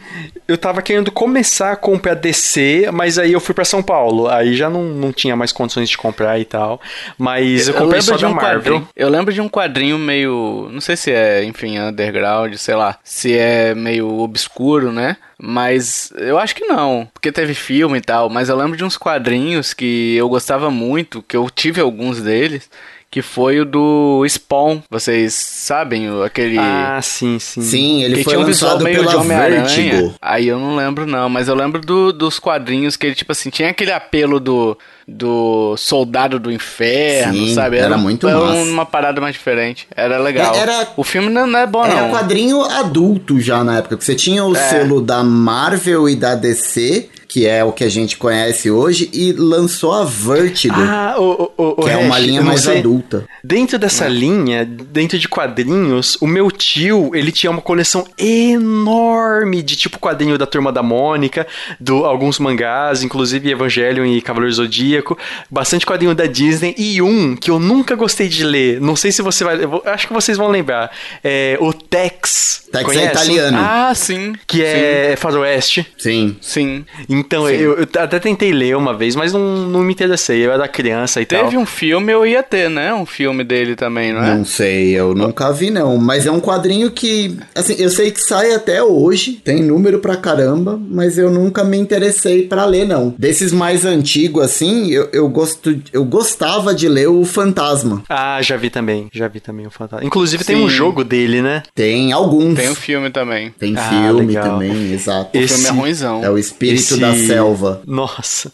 [0.50, 4.28] eu tava querendo começar a comprar DC, mas aí eu fui para São Paulo.
[4.28, 6.82] Aí já não, não tinha mais condições de comprar e tal.
[7.20, 8.60] Mas eu, eu comprei só de um Marvel.
[8.60, 10.68] Quadrinho, eu lembro de um quadrinho meio.
[10.72, 12.98] Não sei se é, enfim, underground, sei lá.
[13.04, 15.18] Se é meio obscuro, né?
[15.38, 18.28] Mas eu acho que não, porque teve filme e tal.
[18.28, 22.68] Mas eu lembro de uns quadrinhos que eu gostava muito, que eu tive alguns deles
[23.12, 24.82] que foi o do Spawn.
[24.90, 26.58] Vocês sabem aquele.
[26.60, 27.62] Ah, sim, sim.
[27.62, 30.16] Sim, ele que foi tinha um lançado meio pela de Vertigo.
[30.22, 33.50] Aí eu não lembro não, mas eu lembro do, dos quadrinhos que ele tipo assim
[33.50, 37.78] tinha aquele apelo do do Soldado do Inferno, Sim, sabe?
[37.78, 38.62] Era, era muito era massa.
[38.70, 39.88] uma parada mais diferente.
[39.96, 40.54] Era legal.
[40.54, 42.02] Era, o filme não, é bom, era não.
[42.02, 44.60] Era quadrinho adulto já na época, porque você tinha o é.
[44.60, 49.32] selo da Marvel e da DC que é o que a gente conhece hoje, e
[49.34, 52.80] lançou a Vertigo, ah, o, o, o, que é uma linha mais sei.
[52.80, 53.28] adulta.
[53.44, 54.10] Dentro dessa é.
[54.10, 60.40] linha, dentro de quadrinhos, o meu tio, ele tinha uma coleção enorme de tipo quadrinho
[60.40, 61.46] da Turma da Mônica,
[61.80, 65.16] do alguns mangás, inclusive Evangelion e Cavaleiro Zodíaco,
[65.52, 69.22] bastante quadrinho da Disney, e um que eu nunca gostei de ler, não sei se
[69.22, 70.90] você vai, acho que vocês vão lembrar,
[71.24, 72.68] é o Tex.
[72.72, 73.08] Tex é conhece?
[73.08, 73.58] é italiano.
[73.60, 74.34] Ah, sim.
[74.48, 74.64] Que sim.
[74.64, 75.86] é faroeste.
[75.98, 76.36] Sim.
[76.42, 76.86] Sim.
[77.20, 80.46] Então, eu, eu, até tentei ler uma vez, mas não, não me interessei.
[80.46, 81.50] Eu era criança e Teve tal.
[81.50, 82.94] Teve um filme, eu ia ter, né?
[82.94, 84.36] Um filme dele também, não é?
[84.36, 85.98] Não sei, eu nunca vi, não.
[85.98, 90.16] Mas é um quadrinho que, assim, eu sei que sai até hoje, tem número pra
[90.16, 93.14] caramba, mas eu nunca me interessei para ler, não.
[93.18, 98.04] Desses mais antigos, assim, eu, eu, gosto, eu gostava de ler o Fantasma.
[98.10, 100.06] Ah, já vi também, já vi também o Fantasma.
[100.06, 100.54] Inclusive Sim.
[100.54, 101.64] tem um jogo dele, né?
[101.76, 102.56] Tem alguns.
[102.56, 103.52] Tem um filme também.
[103.60, 104.52] Tem ah, filme legal.
[104.52, 105.30] também, exato.
[105.38, 105.54] Esse...
[105.54, 106.24] O filme é ruimzão.
[106.24, 107.00] É o Espírito Esse...
[107.00, 107.82] da Selva.
[107.86, 108.52] Nossa.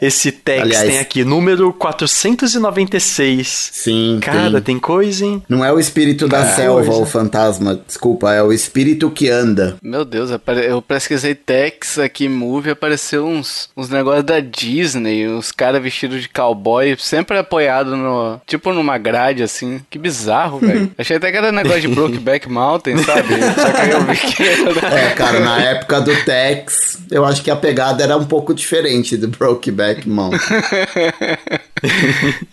[0.00, 3.70] Esse text Aliás, tem aqui, número 496.
[3.72, 4.18] Sim.
[4.20, 5.42] Cara, tem, tem coisa, hein?
[5.48, 7.02] Não é o Espírito da Selva, coisa.
[7.02, 7.80] o fantasma.
[7.86, 9.76] Desculpa, é o Espírito que anda.
[9.82, 10.30] Meu Deus,
[10.68, 16.28] eu pesquisei Tex aqui, movie, apareceu uns, uns negócios da Disney, uns caras vestidos de
[16.28, 18.40] cowboy, sempre apoiado no.
[18.46, 19.80] Tipo numa grade, assim.
[19.90, 20.90] Que bizarro, velho.
[20.96, 23.34] Achei até que era negócio de Brokeback Mountain, sabe?
[23.60, 24.94] Só que aí eu vi que era.
[24.94, 29.16] É, cara, na época do Tex, eu acho que a pegada era um pouco diferente
[29.16, 30.40] do Brokeback Mountain.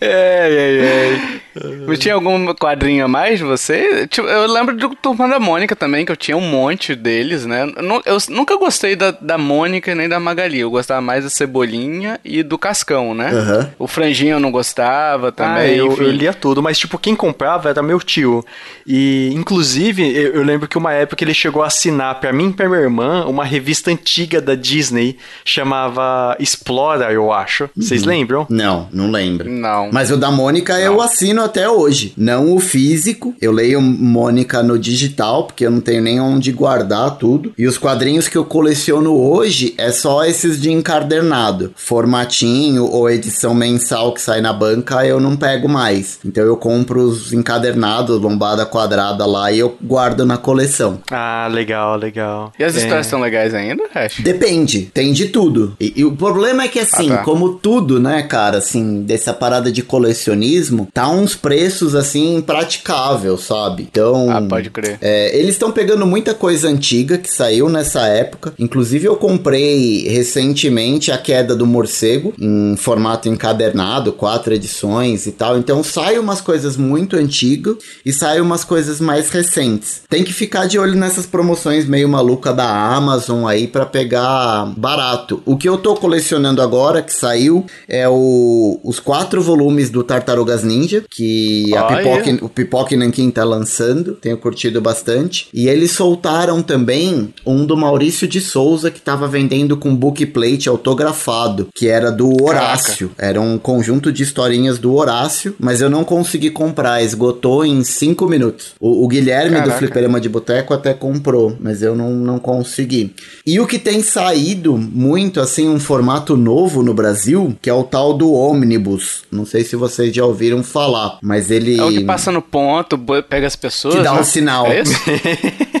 [0.00, 1.40] é, é.
[1.86, 4.06] Mas tinha algum quadrinho a mais você?
[4.06, 7.70] Tipo, eu lembro do Turma da Mônica também, que eu tinha um monte deles, né?
[8.06, 10.60] Eu nunca gostei da, da Mônica nem da Magali.
[10.60, 13.30] Eu gostava mais da Cebolinha e do Cascão, né?
[13.32, 13.68] Uhum.
[13.80, 15.62] O Franjinho eu não gostava também.
[15.62, 18.44] Ah, eu, eu, lia tudo, mas tipo, quem comprava era meu tio.
[18.86, 22.52] E, inclusive, eu, eu lembro que uma época ele chegou a assinar para mim e
[22.52, 27.68] pra minha irmã uma revista antiga da Disney, chamava Explora, eu acho.
[27.76, 28.08] Vocês uhum.
[28.08, 28.46] lembram?
[28.48, 29.50] Não, não lembro.
[29.50, 29.90] Não.
[29.92, 30.80] Mas o da Mônica não.
[30.80, 32.14] eu assino até hoje.
[32.16, 33.34] Não o físico.
[33.40, 37.52] Eu leio Mônica no digital, porque eu não tenho nem onde guardar tudo.
[37.58, 41.72] E os quadrinhos que eu coleciono hoje é só esses de encadernado.
[41.74, 46.18] Formatinho ou edição mensal que sai na banca, eu não pego mais.
[46.24, 51.00] Então eu compro os encadernados, lombada quadrada lá, e eu guardo na coleção.
[51.10, 52.52] Ah, legal, legal.
[52.58, 52.78] E as é.
[52.78, 54.20] histórias são legais ainda, Hash?
[54.20, 55.76] Depende, tem de tudo.
[55.80, 57.22] E, e o problema é que assim, ah, tá.
[57.24, 63.88] como tudo, né, cara, assim, dessa parada de colecionismo, tá uns preços assim impraticável, sabe?
[63.90, 64.30] Então.
[64.30, 64.98] Ah, pode crer.
[65.00, 68.52] É, eles estão pegando muita coisa antiga que saiu nessa época.
[68.58, 75.58] Inclusive, eu comprei recentemente a queda do morcego em formato encadernado, quatro edições e tal.
[75.58, 80.02] Então sai umas coisas muito antigas e sai umas coisas mais recentes.
[80.08, 85.42] Tem que ficar de olho nessas promoções meio maluca da Amazon aí para pegar barato.
[85.44, 90.64] O que eu tô colecionando agora, que saiu, é o, os quatro volumes do Tartarugas
[90.64, 95.48] Ninja, que que a Pipoque, o Pipoque Nankin tá lançando, tenho curtido bastante.
[95.52, 101.68] E eles soltaram também um do Maurício de Souza que tava vendendo com bookplate autografado,
[101.74, 103.10] que era do Horácio.
[103.10, 103.26] Caraca.
[103.26, 108.26] Era um conjunto de historinhas do Horácio, mas eu não consegui comprar, esgotou em 5
[108.26, 108.72] minutos.
[108.80, 109.72] O, o Guilherme Caraca.
[109.72, 113.14] do Fliperama de Boteco até comprou, mas eu não, não consegui.
[113.46, 117.84] E o que tem saído muito, assim, um formato novo no Brasil, que é o
[117.84, 119.24] tal do ônibus.
[119.30, 121.09] Não sei se vocês já ouviram falar.
[121.22, 121.78] Mas ele.
[121.78, 123.96] É o que passa no ponto, pega as pessoas.
[123.96, 124.20] Que dá né?
[124.20, 124.66] um sinal.
[124.66, 125.00] É isso?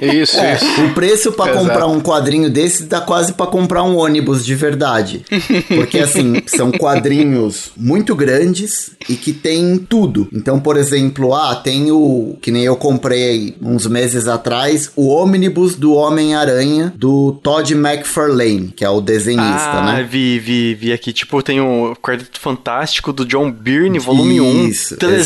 [0.00, 0.84] isso, é, isso.
[0.84, 5.24] O preço para comprar um quadrinho desse dá quase para comprar um ônibus de verdade.
[5.68, 10.28] Porque assim, são quadrinhos muito grandes e que tem tudo.
[10.32, 12.36] Então, por exemplo, ah, tem o.
[12.40, 18.84] Que nem eu comprei uns meses atrás, o ônibus do Homem-Aranha do Todd McFarlane, que
[18.84, 20.02] é o desenhista, ah, né?
[20.02, 21.12] vi, vi, vi aqui.
[21.12, 24.98] Tipo, tem o Quarteto Fantástico do John Byrne, volume Isso, 1.
[24.98, 25.19] 300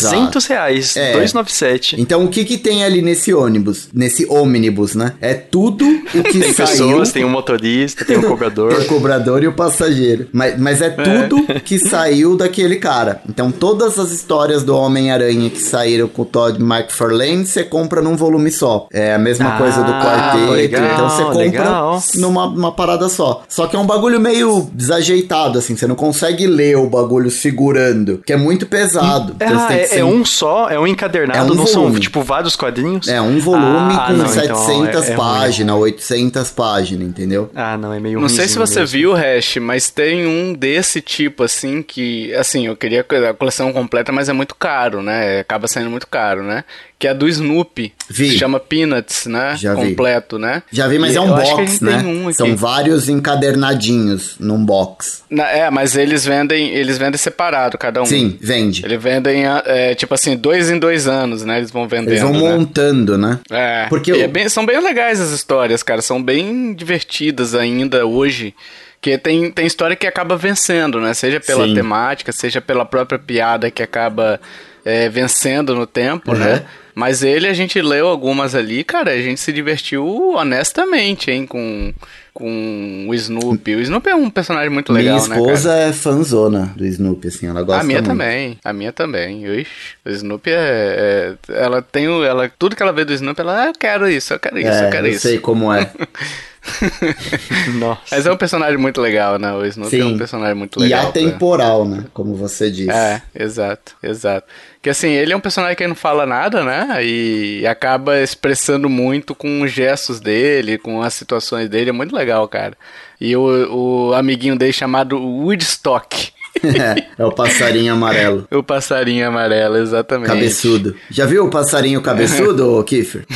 [0.47, 1.13] reais, é.
[1.13, 2.01] 297.
[2.01, 5.15] Então o que que tem ali nesse ônibus, nesse ônibus, né?
[5.21, 6.67] É tudo o que tem saiu.
[6.67, 8.75] Tem pessoas, tem um motorista, tem um cobrador.
[8.75, 10.29] tem o cobrador e o passageiro.
[10.33, 11.61] Mas, mas é tudo é.
[11.61, 13.21] que saiu daquele cara.
[13.29, 18.17] Então todas as histórias do Homem-Aranha que saíram com o Todd McFarlane, você compra num
[18.17, 18.89] volume só.
[18.93, 20.53] É a mesma ah, coisa do quarteto.
[20.53, 22.03] Legal, então você compra legal.
[22.17, 23.43] numa parada só.
[23.49, 25.77] Só que é um bagulho meio desajeitado, assim.
[25.77, 29.35] Você não consegue ler o bagulho segurando, que é muito pesado.
[29.37, 30.69] Então ah, é, é, um só?
[30.69, 31.39] É um encadernado?
[31.39, 31.93] É um não volume.
[31.93, 33.09] são, tipo, vários quadrinhos?
[33.09, 37.51] É um volume ah, com não, 700 então é, é páginas, 800 páginas, entendeu?
[37.55, 38.99] Ah, não, é meio Não sei se você mesmo.
[38.99, 44.13] viu, Hash, mas tem um desse tipo, assim, que, assim, eu queria a coleção completa,
[44.13, 45.41] mas é muito caro, né?
[45.41, 46.65] Acaba saindo muito caro, né?
[47.05, 47.93] que é do Snoopy.
[48.09, 48.31] Vi.
[48.31, 49.57] Se chama Peanuts, né?
[49.59, 50.43] Já Completo, vi.
[50.43, 50.63] né?
[50.73, 51.99] Já vi, mas e é um box, né?
[51.99, 55.23] Um São vários encadernadinhos num box.
[55.29, 58.07] Na, é, mas eles vendem, eles vendem separado, cada um.
[58.07, 58.87] Sim, vende.
[58.87, 59.45] Eles vendem,
[59.75, 61.59] é, tipo assim, dois em dois anos, né?
[61.59, 62.11] Eles vão vendendo.
[62.11, 62.39] Eles vão né?
[62.39, 63.41] montando, né?
[63.51, 63.87] É.
[63.89, 64.21] Porque eu...
[64.21, 66.01] é bem, são bem legais as histórias, cara.
[66.01, 68.55] São bem divertidas ainda hoje.
[69.01, 71.13] Porque tem, tem história que acaba vencendo, né?
[71.13, 71.75] Seja pela Sim.
[71.75, 74.41] temática, seja pela própria piada que acaba
[74.85, 76.39] é, vencendo no tempo, uhum.
[76.39, 76.63] né?
[76.95, 81.93] Mas ele, a gente leu algumas ali, cara, a gente se divertiu honestamente, hein, com,
[82.33, 83.75] com o Snoopy.
[83.75, 87.47] O Snoopy é um personagem muito legal, né, Minha esposa é fanzona do Snoopy, assim,
[87.49, 88.09] ela gosta A minha muito.
[88.09, 89.45] também, a minha também.
[89.45, 89.71] Ixi,
[90.05, 92.25] o Snoopy é, é, Ela tem o...
[92.25, 94.69] Ela, tudo que ela vê do Snoopy, ela, ah, eu quero isso, eu quero isso,
[94.69, 95.23] é, eu quero eu isso.
[95.23, 95.91] sei como é.
[97.79, 98.03] Nossa.
[98.11, 99.53] Mas é um personagem muito legal, né?
[99.53, 100.03] O Snoopy Sim.
[100.03, 101.05] é um personagem muito legal.
[101.05, 101.97] E atemporal, pra...
[101.97, 102.05] né?
[102.13, 102.91] Como você disse.
[102.91, 104.47] É, exato, exato.
[104.83, 106.99] Que assim, ele é um personagem que não fala nada, né?
[107.03, 111.91] E acaba expressando muito com os gestos dele, com as situações dele.
[111.91, 112.77] É muito legal, cara.
[113.21, 116.33] E o, o amiguinho dele chamado Woodstock.
[116.63, 118.47] é, é o passarinho amarelo.
[118.53, 120.29] O passarinho amarelo, exatamente.
[120.29, 120.95] Cabeçudo.
[121.11, 123.27] Já viu o passarinho cabeçudo, Kiffer?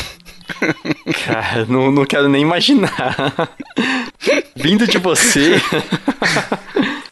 [1.25, 3.51] Cara, não, não quero nem imaginar.
[4.57, 5.61] Vindo de você.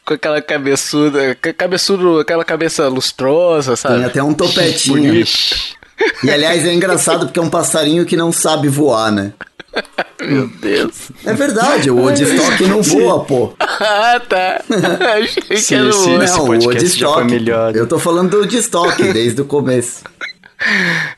[0.05, 3.96] Com aquela cabeçuda, cabeçudo, aquela cabeça lustrosa, sabe?
[3.96, 5.25] Tem até um topetinho.
[6.22, 9.33] E aliás é engraçado porque é um passarinho que não sabe voar, né?
[10.20, 11.11] Meu Deus.
[11.25, 13.53] É verdade, o Woodstock não voa, pô.
[13.59, 14.62] Ah, tá.
[15.22, 17.44] Achei que era o Não, o Woodstock.
[17.75, 20.03] Eu tô falando do Woodstock desde o começo.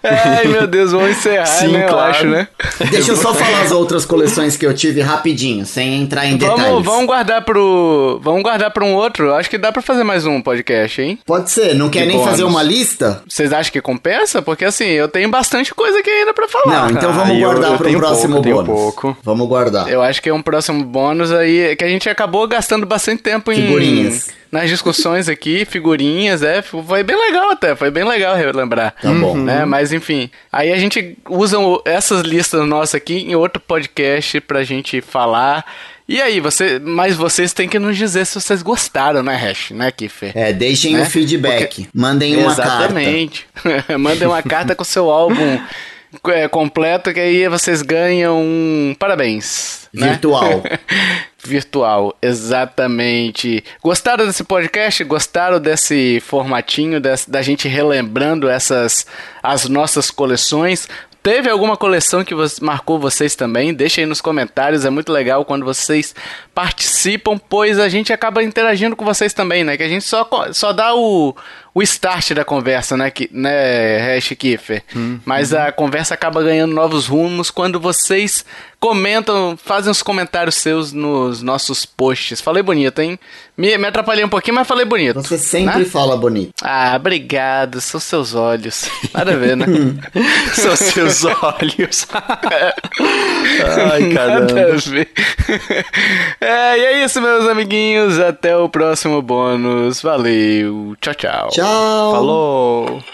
[0.03, 1.83] Ai, meu Deus, vamos encerrar, Sim, né?
[1.87, 1.99] Claro.
[1.99, 2.49] Eu acho, né?
[2.91, 6.57] Deixa eu só falar as outras coleções que eu tive rapidinho, sem entrar em vamos,
[6.57, 6.85] detalhes.
[6.85, 8.21] Vamos guardar pro.
[8.23, 9.35] Vamos guardar pra um outro.
[9.35, 11.19] Acho que dá pra fazer mais um podcast, hein?
[11.25, 11.75] Pode ser.
[11.75, 12.31] Não quer nem bônus.
[12.31, 13.23] fazer uma lista?
[13.29, 14.43] Vocês acham que compensa?
[14.43, 16.83] Porque assim, eu tenho bastante coisa aqui ainda pra falar.
[16.83, 18.67] Não, então vamos ah, guardar eu, pro um próximo pouco, bônus.
[18.67, 19.17] Pouco.
[19.23, 19.89] Vamos guardar.
[19.91, 23.51] Eu acho que é um próximo bônus aí que a gente acabou gastando bastante tempo
[23.53, 23.57] em.
[23.57, 28.95] Figurinhas nas discussões aqui, figurinhas, é, foi bem legal até, foi bem legal relembrar.
[29.01, 29.37] Tá bom.
[29.37, 29.65] Né?
[29.65, 35.01] Mas enfim, aí a gente usa essas listas nossas aqui em outro podcast pra gente
[35.01, 35.65] falar.
[36.09, 39.91] E aí, você, mas vocês têm que nos dizer se vocês gostaram, né, Hash, né,
[39.91, 40.33] Kiffer?
[40.35, 41.03] É, deixem né?
[41.03, 41.67] o feedback.
[41.67, 41.87] Porque...
[41.93, 43.47] Mandem uma Exatamente.
[43.53, 43.69] carta.
[43.69, 43.99] Exatamente.
[44.01, 45.37] Mandem uma carta com seu álbum
[46.29, 49.89] é, completo, que aí vocês ganham um parabéns.
[49.93, 50.11] Né?
[50.11, 50.63] Virtual.
[50.63, 50.79] Né?
[51.45, 53.65] Virtual, exatamente.
[53.83, 55.03] Gostaram desse podcast?
[55.05, 59.07] Gostaram desse formatinho desse, da gente relembrando essas
[59.43, 60.89] as nossas coleções?
[61.23, 63.75] Teve alguma coleção que você, marcou vocês também?
[63.75, 66.15] Deixa aí nos comentários, é muito legal quando vocês
[66.59, 69.77] participam, pois a gente acaba interagindo com vocês também, né?
[69.77, 71.33] Que a gente só, só dá o,
[71.73, 74.83] o start da conversa, né, que, né Hash Kiffer?
[74.97, 75.59] Hum, Mas hum.
[75.59, 78.45] a conversa acaba ganhando novos rumos quando vocês
[78.81, 82.41] comentam, fazem os comentários seus nos nossos posts.
[82.41, 83.19] Falei bonito, hein?
[83.57, 85.21] Me, me atrapalhei um pouquinho, mas falei bonito.
[85.23, 85.85] Você sempre né?
[85.85, 86.53] fala bonito.
[86.63, 87.81] Ah, obrigado.
[87.81, 88.89] São seus olhos.
[89.13, 89.67] Nada a ver, né?
[90.55, 92.07] São seus olhos.
[93.93, 94.53] Ai, caramba.
[94.55, 95.09] Nada a ver.
[96.51, 98.19] É, e é isso, meus amiguinhos.
[98.19, 100.01] Até o próximo bônus.
[100.01, 100.97] Valeu.
[100.99, 101.49] Tchau, tchau.
[101.49, 102.13] Tchau.
[102.13, 103.05] Falou.